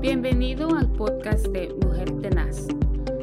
Bienvenido 0.00 0.74
al 0.74 0.90
podcast 0.90 1.46
de 1.48 1.74
Mujer 1.84 2.10
Tenaz. 2.22 2.68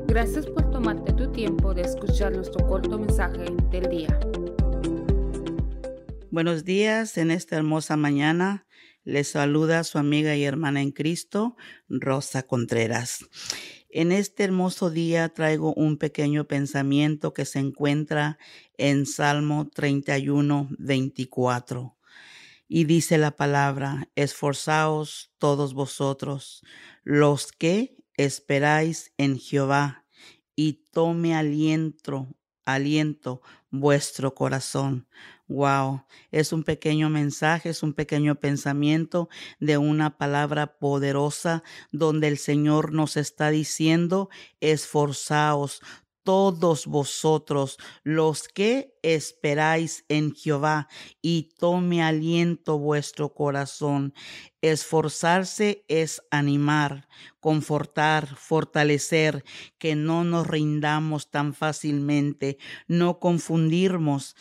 Gracias 0.05 0.45
por 0.45 0.69
tomarte 0.69 1.11
tu 1.13 1.31
tiempo 1.31 1.73
de 1.73 1.81
escuchar 1.81 2.35
nuestro 2.35 2.67
corto 2.67 2.99
mensaje 2.99 3.45
del 3.71 3.89
día. 3.89 4.19
Buenos 6.29 6.65
días 6.65 7.17
en 7.17 7.31
esta 7.31 7.55
hermosa 7.55 7.97
mañana. 7.97 8.67
Les 9.03 9.29
saluda 9.29 9.83
su 9.85 9.97
amiga 9.97 10.35
y 10.35 10.43
hermana 10.43 10.83
en 10.83 10.91
Cristo, 10.91 11.57
Rosa 11.89 12.43
Contreras. 12.43 13.25
En 13.89 14.11
este 14.11 14.43
hermoso 14.43 14.91
día 14.91 15.29
traigo 15.29 15.73
un 15.73 15.97
pequeño 15.97 16.45
pensamiento 16.45 17.33
que 17.33 17.45
se 17.45 17.57
encuentra 17.57 18.37
en 18.77 19.07
Salmo 19.07 19.67
31, 19.73 20.69
24. 20.77 21.96
Y 22.67 22.83
dice 22.83 23.17
la 23.17 23.31
palabra, 23.31 24.09
esforzaos 24.15 25.31
todos 25.37 25.73
vosotros, 25.73 26.63
los 27.03 27.51
que 27.51 27.95
esperáis 28.15 29.13
en 29.17 29.39
Jehová, 29.39 30.05
y 30.55 30.85
tome 30.91 31.35
aliento, 31.35 32.35
aliento 32.65 33.41
vuestro 33.69 34.33
corazón. 34.33 35.07
Wow, 35.47 36.03
es 36.31 36.51
un 36.51 36.63
pequeño 36.63 37.09
mensaje, 37.09 37.69
es 37.69 37.83
un 37.83 37.93
pequeño 37.93 38.35
pensamiento 38.35 39.29
de 39.61 39.77
una 39.77 40.17
palabra 40.17 40.77
poderosa 40.77 41.63
donde 41.91 42.27
el 42.27 42.37
Señor 42.37 42.91
nos 42.91 43.15
está 43.15 43.49
diciendo, 43.49 44.29
esforzaos 44.59 45.81
todos 46.27 46.87
vosotros 46.87 47.77
los 48.03 48.49
que 48.49 48.99
esperáis 49.01 50.03
en 50.09 50.35
Jehová 50.35 50.89
y 51.21 51.51
tome 51.57 52.03
aliento 52.03 52.77
vuestro 52.77 53.33
corazón. 53.33 54.13
Esforzarse 54.61 55.85
es 55.87 56.21
animar, 56.29 57.07
confortar, 57.39 58.27
fortalecer, 58.35 59.45
que 59.77 59.95
no 59.95 60.25
nos 60.25 60.47
rindamos 60.47 61.31
tan 61.31 61.53
fácilmente, 61.53 62.57
no 62.89 63.19
confundirnos 63.19 64.35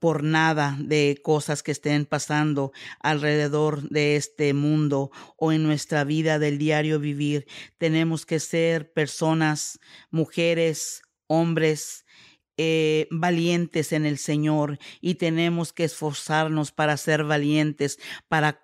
por 0.00 0.22
nada 0.22 0.78
de 0.80 1.20
cosas 1.22 1.62
que 1.62 1.72
estén 1.72 2.06
pasando 2.06 2.72
alrededor 3.00 3.86
de 3.90 4.16
este 4.16 4.54
mundo 4.54 5.10
o 5.36 5.52
en 5.52 5.62
nuestra 5.62 6.04
vida 6.04 6.38
del 6.38 6.56
diario 6.56 7.00
vivir. 7.00 7.46
Tenemos 7.76 8.24
que 8.24 8.40
ser 8.40 8.92
personas, 8.92 9.78
mujeres, 10.10 11.02
hombres 11.28 12.04
eh, 12.60 13.06
valientes 13.12 13.92
en 13.92 14.04
el 14.04 14.18
Señor 14.18 14.80
y 15.00 15.14
tenemos 15.14 15.72
que 15.72 15.84
esforzarnos 15.84 16.72
para 16.72 16.96
ser 16.96 17.22
valientes, 17.22 18.00
para 18.26 18.60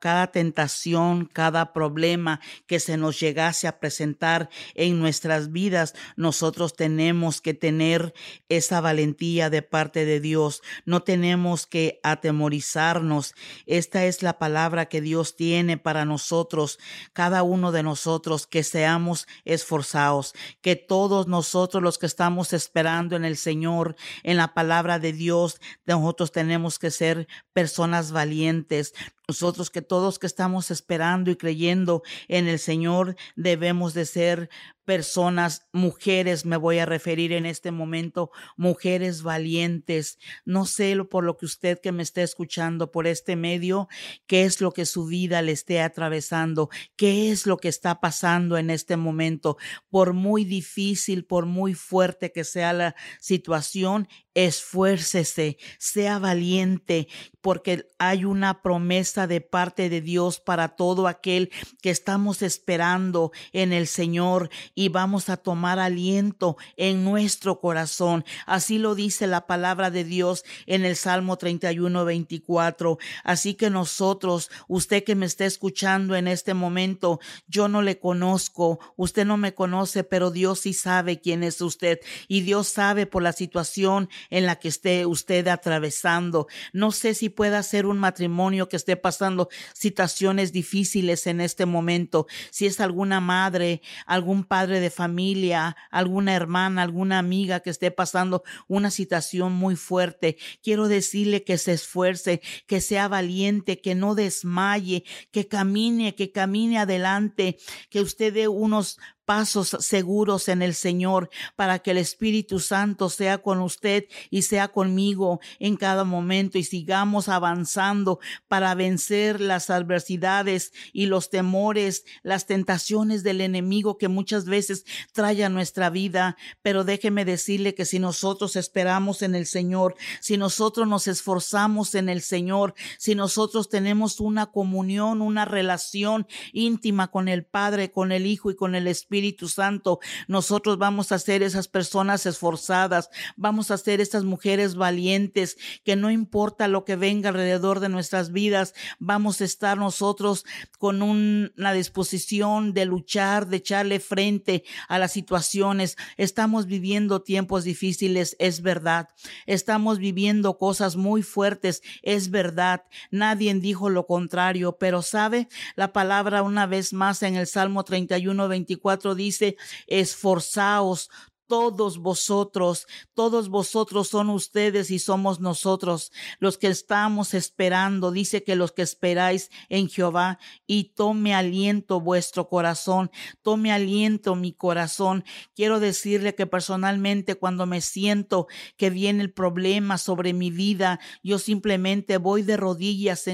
cada, 0.00 0.26
tentación, 0.32 1.26
cada 1.32 1.72
problema 1.72 2.40
que 2.66 2.80
se 2.80 2.96
nos 2.96 3.20
llegase 3.20 3.68
a 3.68 3.78
presentar 3.78 4.50
en 4.74 4.98
nuestras 4.98 5.52
vidas, 5.52 5.94
nosotros 6.16 6.74
tenemos 6.74 7.40
que 7.40 7.54
tener 7.54 8.14
esa 8.48 8.80
valentía 8.80 9.48
de 9.48 9.62
parte 9.62 10.04
de 10.04 10.18
Dios. 10.18 10.62
No 10.84 11.04
tenemos 11.04 11.66
que 11.66 12.00
atemorizarnos. 12.02 13.34
Esta 13.66 14.06
es 14.06 14.24
la 14.24 14.40
palabra 14.40 14.86
que 14.86 15.00
Dios 15.00 15.36
tiene 15.36 15.78
para 15.78 16.04
nosotros, 16.04 16.80
cada 17.12 17.44
uno 17.44 17.70
de 17.70 17.84
nosotros, 17.84 18.48
que 18.48 18.64
seamos 18.64 19.28
esforzados, 19.44 20.32
que 20.62 20.74
todos 20.74 21.28
nosotros 21.28 21.80
los 21.80 21.98
que 21.98 22.06
estamos 22.06 22.52
esperando 22.52 23.14
en 23.14 23.24
el 23.24 23.35
Señor, 23.36 23.96
en 24.22 24.36
la 24.36 24.54
palabra 24.54 24.98
de 24.98 25.12
Dios. 25.12 25.60
Nosotros 25.86 26.32
tenemos 26.32 26.78
que 26.78 26.90
ser 26.90 27.28
personas 27.52 28.12
valientes. 28.12 28.94
Nosotros 29.28 29.70
que 29.70 29.82
todos 29.82 30.20
que 30.20 30.28
estamos 30.28 30.70
esperando 30.70 31.32
y 31.32 31.36
creyendo 31.36 32.04
en 32.28 32.46
el 32.46 32.60
Señor 32.60 33.16
debemos 33.34 33.92
de 33.92 34.06
ser 34.06 34.50
personas, 34.84 35.66
mujeres, 35.72 36.46
me 36.46 36.56
voy 36.56 36.78
a 36.78 36.86
referir 36.86 37.32
en 37.32 37.44
este 37.44 37.72
momento, 37.72 38.30
mujeres 38.56 39.24
valientes. 39.24 40.20
No 40.44 40.64
sé 40.64 40.96
por 41.10 41.24
lo 41.24 41.36
que 41.36 41.44
usted 41.44 41.80
que 41.80 41.90
me 41.90 42.04
esté 42.04 42.22
escuchando 42.22 42.92
por 42.92 43.08
este 43.08 43.34
medio, 43.34 43.88
qué 44.28 44.44
es 44.44 44.60
lo 44.60 44.70
que 44.70 44.86
su 44.86 45.06
vida 45.06 45.42
le 45.42 45.50
esté 45.50 45.82
atravesando, 45.82 46.70
qué 46.94 47.32
es 47.32 47.46
lo 47.46 47.56
que 47.56 47.66
está 47.66 48.00
pasando 48.00 48.56
en 48.56 48.70
este 48.70 48.96
momento. 48.96 49.56
Por 49.90 50.12
muy 50.12 50.44
difícil, 50.44 51.24
por 51.24 51.46
muy 51.46 51.74
fuerte 51.74 52.30
que 52.30 52.44
sea 52.44 52.72
la 52.72 52.94
situación, 53.20 54.06
esfuércese, 54.36 55.56
sea 55.78 56.18
valiente, 56.18 57.08
porque 57.40 57.88
hay 57.98 58.24
una 58.24 58.60
promesa 58.60 59.26
de 59.26 59.40
parte 59.40 59.88
de 59.88 60.02
Dios 60.02 60.40
para 60.40 60.70
todo 60.76 61.08
aquel 61.08 61.50
que 61.80 61.90
estamos 61.90 62.42
esperando 62.42 63.32
en 63.52 63.72
el 63.72 63.86
Señor 63.86 64.50
y 64.74 64.90
vamos 64.90 65.30
a 65.30 65.38
tomar 65.38 65.78
aliento 65.78 66.58
en 66.76 67.02
nuestro 67.02 67.60
corazón. 67.60 68.24
Así 68.44 68.78
lo 68.78 68.94
dice 68.94 69.26
la 69.26 69.46
palabra 69.46 69.90
de 69.90 70.04
Dios 70.04 70.44
en 70.66 70.84
el 70.84 70.96
Salmo 70.96 71.38
31, 71.38 72.04
24. 72.04 72.98
Así 73.24 73.54
que 73.54 73.70
nosotros, 73.70 74.50
usted 74.68 75.02
que 75.02 75.14
me 75.14 75.24
está 75.24 75.46
escuchando 75.46 76.14
en 76.14 76.28
este 76.28 76.52
momento, 76.52 77.20
yo 77.46 77.68
no 77.68 77.80
le 77.80 77.98
conozco, 77.98 78.80
usted 78.96 79.24
no 79.24 79.38
me 79.38 79.54
conoce, 79.54 80.04
pero 80.04 80.30
Dios 80.30 80.60
sí 80.60 80.74
sabe 80.74 81.20
quién 81.20 81.42
es 81.42 81.62
usted 81.62 82.00
y 82.28 82.42
Dios 82.42 82.66
sabe 82.66 83.06
por 83.06 83.22
la 83.22 83.32
situación 83.32 84.10
en 84.30 84.46
la 84.46 84.56
que 84.56 84.68
esté 84.68 85.06
usted 85.06 85.46
atravesando. 85.48 86.46
No 86.72 86.92
sé 86.92 87.14
si 87.14 87.28
pueda 87.28 87.62
ser 87.62 87.86
un 87.86 87.98
matrimonio 87.98 88.68
que 88.68 88.76
esté 88.76 88.96
pasando 88.96 89.48
situaciones 89.74 90.52
difíciles 90.52 91.26
en 91.26 91.40
este 91.40 91.66
momento, 91.66 92.26
si 92.50 92.66
es 92.66 92.80
alguna 92.80 93.20
madre, 93.20 93.82
algún 94.06 94.44
padre 94.44 94.80
de 94.80 94.90
familia, 94.90 95.76
alguna 95.90 96.34
hermana, 96.34 96.82
alguna 96.82 97.18
amiga 97.18 97.60
que 97.60 97.70
esté 97.70 97.90
pasando 97.90 98.42
una 98.68 98.90
situación 98.90 99.52
muy 99.52 99.76
fuerte. 99.76 100.36
Quiero 100.62 100.88
decirle 100.88 101.44
que 101.44 101.58
se 101.58 101.72
esfuerce, 101.72 102.40
que 102.66 102.80
sea 102.80 103.08
valiente, 103.08 103.80
que 103.80 103.94
no 103.94 104.14
desmaye, 104.14 105.04
que 105.30 105.48
camine, 105.48 106.14
que 106.14 106.32
camine 106.32 106.78
adelante, 106.78 107.58
que 107.90 108.00
usted 108.00 108.32
dé 108.32 108.48
unos 108.48 108.98
pasos 109.26 109.76
seguros 109.80 110.48
en 110.48 110.62
el 110.62 110.74
Señor 110.74 111.28
para 111.56 111.80
que 111.80 111.90
el 111.90 111.98
Espíritu 111.98 112.60
Santo 112.60 113.10
sea 113.10 113.38
con 113.38 113.60
usted 113.60 114.04
y 114.30 114.42
sea 114.42 114.68
conmigo 114.68 115.40
en 115.58 115.76
cada 115.76 116.04
momento 116.04 116.56
y 116.58 116.64
sigamos 116.64 117.28
avanzando 117.28 118.20
para 118.48 118.74
vencer 118.74 119.40
las 119.40 119.68
adversidades 119.68 120.72
y 120.92 121.06
los 121.06 121.28
temores, 121.28 122.04
las 122.22 122.46
tentaciones 122.46 123.24
del 123.24 123.40
enemigo 123.40 123.98
que 123.98 124.08
muchas 124.08 124.44
veces 124.44 124.84
trae 125.12 125.44
a 125.44 125.48
nuestra 125.48 125.90
vida. 125.90 126.36
Pero 126.62 126.84
déjeme 126.84 127.24
decirle 127.24 127.74
que 127.74 127.84
si 127.84 127.98
nosotros 127.98 128.54
esperamos 128.54 129.22
en 129.22 129.34
el 129.34 129.46
Señor, 129.46 129.96
si 130.20 130.36
nosotros 130.36 130.86
nos 130.86 131.08
esforzamos 131.08 131.96
en 131.96 132.08
el 132.08 132.22
Señor, 132.22 132.74
si 132.98 133.16
nosotros 133.16 133.68
tenemos 133.68 134.20
una 134.20 134.46
comunión, 134.46 135.20
una 135.20 135.44
relación 135.44 136.28
íntima 136.52 137.10
con 137.10 137.26
el 137.26 137.44
Padre, 137.44 137.90
con 137.90 138.12
el 138.12 138.26
Hijo 138.26 138.52
y 138.52 138.54
con 138.54 138.76
el 138.76 138.86
Espíritu, 138.86 139.15
Espíritu 139.16 139.48
Santo, 139.48 139.98
nosotros 140.28 140.76
vamos 140.76 141.10
a 141.10 141.18
ser 141.18 141.42
esas 141.42 141.68
personas 141.68 142.26
esforzadas, 142.26 143.08
vamos 143.34 143.70
a 143.70 143.78
ser 143.78 144.02
estas 144.02 144.24
mujeres 144.24 144.74
valientes, 144.74 145.56
que 145.84 145.96
no 145.96 146.10
importa 146.10 146.68
lo 146.68 146.84
que 146.84 146.96
venga 146.96 147.30
alrededor 147.30 147.80
de 147.80 147.88
nuestras 147.88 148.30
vidas, 148.30 148.74
vamos 148.98 149.40
a 149.40 149.44
estar 149.44 149.78
nosotros 149.78 150.44
con 150.78 151.00
una 151.00 151.72
disposición 151.72 152.74
de 152.74 152.84
luchar, 152.84 153.46
de 153.46 153.56
echarle 153.56 154.00
frente 154.00 154.64
a 154.86 154.98
las 154.98 155.12
situaciones. 155.12 155.96
Estamos 156.18 156.66
viviendo 156.66 157.22
tiempos 157.22 157.64
difíciles, 157.64 158.36
es 158.38 158.60
verdad. 158.60 159.08
Estamos 159.46 159.98
viviendo 159.98 160.58
cosas 160.58 160.96
muy 160.96 161.22
fuertes, 161.22 161.82
es 162.02 162.30
verdad. 162.30 162.82
Nadie 163.10 163.54
dijo 163.54 163.88
lo 163.88 164.06
contrario, 164.06 164.76
pero 164.78 165.00
sabe 165.00 165.48
la 165.74 165.94
palabra 165.94 166.42
una 166.42 166.66
vez 166.66 166.92
más 166.92 167.22
en 167.22 167.36
el 167.36 167.46
Salmo 167.46 167.82
31, 167.82 168.48
24 168.48 169.05
dice, 169.14 169.56
esforzaos 169.86 171.10
todos 171.46 171.98
vosotros, 171.98 172.86
todos 173.14 173.48
vosotros 173.48 174.08
son 174.08 174.30
ustedes 174.30 174.90
y 174.90 174.98
somos 174.98 175.40
nosotros 175.40 176.12
los 176.38 176.58
que 176.58 176.68
estamos 176.68 177.34
esperando. 177.34 178.10
Dice 178.10 178.42
que 178.42 178.56
los 178.56 178.72
que 178.72 178.82
esperáis 178.82 179.50
en 179.68 179.88
Jehová 179.88 180.38
y 180.66 180.92
tome 180.94 181.34
aliento 181.34 182.00
vuestro 182.00 182.48
corazón, 182.48 183.10
tome 183.42 183.72
aliento 183.72 184.34
mi 184.34 184.52
corazón. 184.52 185.24
Quiero 185.54 185.80
decirle 185.80 186.34
que 186.34 186.46
personalmente 186.46 187.36
cuando 187.36 187.66
me 187.66 187.80
siento 187.80 188.46
que 188.76 188.90
viene 188.90 189.22
el 189.22 189.32
problema 189.32 189.98
sobre 189.98 190.32
mi 190.32 190.50
vida, 190.50 191.00
yo 191.22 191.38
simplemente 191.38 192.18
voy 192.18 192.42
de 192.42 192.56
rodillas 192.56 193.24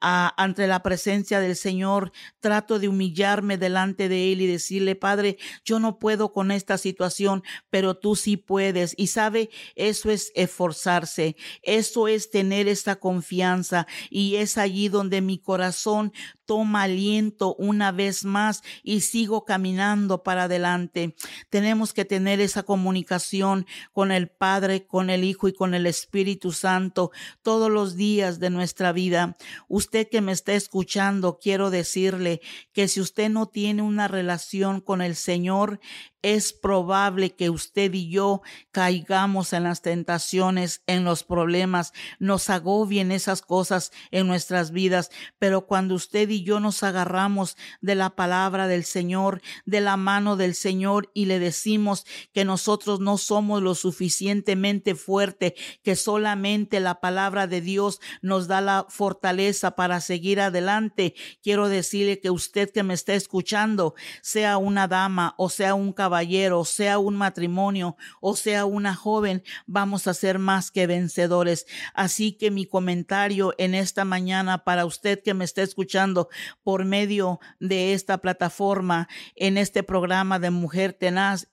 ante 0.00 0.66
la 0.66 0.82
presencia 0.82 1.40
del 1.40 1.56
Señor, 1.56 2.12
trato 2.40 2.78
de 2.78 2.88
humillarme 2.88 3.58
delante 3.58 4.08
de 4.08 4.32
Él 4.32 4.40
y 4.40 4.46
decirle, 4.46 4.94
Padre, 4.94 5.38
yo 5.64 5.78
no 5.78 5.98
puedo 5.98 6.32
con 6.32 6.50
esta 6.50 6.78
situación, 6.78 7.42
pero 7.72 7.96
tú 7.96 8.16
sí 8.16 8.36
puedes. 8.36 8.94
Y 8.98 9.06
sabe, 9.06 9.48
eso 9.76 10.10
es 10.10 10.30
esforzarse, 10.34 11.36
eso 11.62 12.06
es 12.06 12.30
tener 12.30 12.68
esta 12.68 12.96
confianza 12.96 13.86
y 14.10 14.36
es 14.36 14.58
allí 14.58 14.90
donde 14.90 15.22
mi 15.22 15.38
corazón 15.38 16.12
toma 16.52 16.82
aliento 16.82 17.54
una 17.54 17.92
vez 17.92 18.26
más 18.26 18.62
y 18.82 19.00
sigo 19.00 19.46
caminando 19.46 20.22
para 20.22 20.42
adelante. 20.42 21.16
Tenemos 21.48 21.94
que 21.94 22.04
tener 22.04 22.42
esa 22.42 22.62
comunicación 22.62 23.64
con 23.94 24.12
el 24.12 24.28
Padre, 24.28 24.86
con 24.86 25.08
el 25.08 25.24
Hijo 25.24 25.48
y 25.48 25.54
con 25.54 25.72
el 25.72 25.86
Espíritu 25.86 26.52
Santo 26.52 27.10
todos 27.40 27.70
los 27.70 27.96
días 27.96 28.38
de 28.38 28.50
nuestra 28.50 28.92
vida. 28.92 29.38
Usted 29.66 30.10
que 30.10 30.20
me 30.20 30.32
está 30.32 30.52
escuchando, 30.52 31.38
quiero 31.40 31.70
decirle 31.70 32.42
que 32.74 32.86
si 32.86 33.00
usted 33.00 33.30
no 33.30 33.46
tiene 33.46 33.80
una 33.80 34.06
relación 34.06 34.82
con 34.82 35.00
el 35.00 35.16
Señor, 35.16 35.80
es 36.22 36.52
probable 36.52 37.34
que 37.34 37.50
usted 37.50 37.92
y 37.94 38.08
yo 38.08 38.42
caigamos 38.70 39.52
en 39.52 39.64
las 39.64 39.82
tentaciones, 39.82 40.82
en 40.86 41.02
los 41.02 41.24
problemas, 41.24 41.92
nos 42.20 42.48
agobien 42.48 43.10
esas 43.10 43.42
cosas 43.42 43.90
en 44.12 44.28
nuestras 44.28 44.70
vidas, 44.70 45.10
pero 45.38 45.66
cuando 45.66 45.96
usted 45.96 46.28
y 46.30 46.41
yo 46.42 46.60
nos 46.60 46.82
agarramos 46.82 47.56
de 47.80 47.94
la 47.94 48.10
palabra 48.10 48.68
del 48.68 48.84
Señor, 48.84 49.42
de 49.66 49.80
la 49.80 49.96
mano 49.96 50.36
del 50.36 50.54
Señor 50.54 51.10
y 51.14 51.24
le 51.24 51.38
decimos 51.38 52.06
que 52.32 52.44
nosotros 52.44 53.00
no 53.00 53.18
somos 53.18 53.62
lo 53.62 53.74
suficientemente 53.74 54.94
fuerte, 54.94 55.54
que 55.82 55.96
solamente 55.96 56.78
la 56.80 57.00
palabra 57.00 57.46
de 57.46 57.60
Dios 57.60 58.00
nos 58.20 58.46
da 58.46 58.60
la 58.60 58.86
fortaleza 58.88 59.72
para 59.72 60.00
seguir 60.00 60.40
adelante, 60.40 61.14
quiero 61.42 61.68
decirle 61.68 62.20
que 62.20 62.30
usted 62.30 62.70
que 62.70 62.82
me 62.82 62.94
está 62.94 63.14
escuchando, 63.14 63.94
sea 64.20 64.56
una 64.56 64.86
dama 64.86 65.34
o 65.36 65.48
sea 65.48 65.74
un 65.74 65.92
caballero, 65.92 66.12
caballero, 66.12 66.64
sea 66.66 66.98
un 66.98 67.16
matrimonio 67.16 67.96
o 68.20 68.36
sea 68.36 68.66
una 68.66 68.94
joven, 68.94 69.42
vamos 69.66 70.06
a 70.06 70.12
ser 70.12 70.38
más 70.38 70.70
que 70.70 70.86
vencedores. 70.86 71.66
Así 71.94 72.32
que 72.32 72.50
mi 72.50 72.66
comentario 72.66 73.54
en 73.56 73.74
esta 73.74 74.04
mañana 74.04 74.62
para 74.62 74.84
usted 74.84 75.22
que 75.22 75.32
me 75.32 75.46
está 75.46 75.62
escuchando 75.62 76.21
por 76.62 76.84
medio 76.84 77.40
de 77.60 77.94
esta 77.94 78.18
plataforma, 78.18 79.08
en 79.34 79.58
este 79.58 79.82
programa 79.82 80.38
de 80.38 80.50
Mujer 80.50 80.92
Tenaz, 80.92 81.48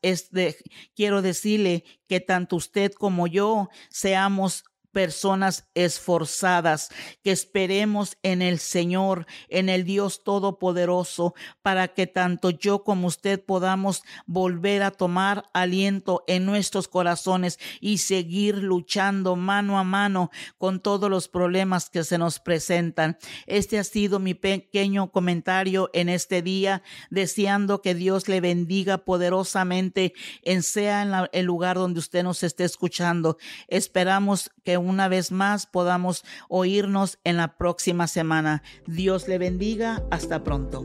quiero 0.95 1.21
decirle 1.21 1.83
que 2.07 2.19
tanto 2.19 2.55
usted 2.55 2.91
como 2.93 3.27
yo 3.27 3.69
seamos 3.89 4.63
personas 4.91 5.67
esforzadas, 5.73 6.89
que 7.23 7.31
esperemos 7.31 8.17
en 8.23 8.41
el 8.41 8.59
Señor, 8.59 9.25
en 9.47 9.69
el 9.69 9.83
Dios 9.83 10.23
Todopoderoso, 10.23 11.33
para 11.61 11.89
que 11.89 12.07
tanto 12.07 12.49
yo 12.49 12.83
como 12.83 13.07
usted 13.07 13.43
podamos 13.43 14.03
volver 14.25 14.83
a 14.83 14.91
tomar 14.91 15.45
aliento 15.53 16.23
en 16.27 16.45
nuestros 16.45 16.87
corazones 16.87 17.59
y 17.79 17.99
seguir 17.99 18.57
luchando 18.57 19.35
mano 19.35 19.79
a 19.79 19.83
mano 19.83 20.31
con 20.57 20.79
todos 20.79 21.09
los 21.09 21.27
problemas 21.27 21.89
que 21.89 22.03
se 22.03 22.17
nos 22.17 22.39
presentan. 22.39 23.17
Este 23.45 23.79
ha 23.79 23.83
sido 23.83 24.19
mi 24.19 24.33
pequeño 24.33 25.11
comentario 25.11 25.89
en 25.93 26.09
este 26.09 26.41
día, 26.41 26.81
deseando 27.09 27.81
que 27.81 27.95
Dios 27.95 28.27
le 28.27 28.41
bendiga 28.41 28.99
poderosamente 28.99 30.13
en 30.43 30.63
sea 30.63 31.01
en 31.01 31.29
el 31.31 31.45
lugar 31.45 31.77
donde 31.77 31.99
usted 31.99 32.23
nos 32.23 32.43
esté 32.43 32.63
escuchando. 32.63 33.37
Esperamos 33.67 34.51
que 34.63 34.77
una 34.79 35.07
vez 35.07 35.31
más 35.31 35.65
podamos 35.65 36.23
oírnos 36.47 37.19
en 37.23 37.37
la 37.37 37.57
próxima 37.57 38.07
semana. 38.07 38.63
Dios 38.87 39.27
le 39.27 39.37
bendiga. 39.37 40.03
Hasta 40.11 40.43
pronto. 40.43 40.83